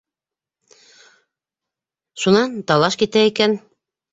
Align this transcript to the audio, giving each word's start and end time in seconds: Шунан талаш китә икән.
Шунан 2.25 2.57
талаш 2.73 2.99
китә 3.05 3.25
икән. 3.33 3.59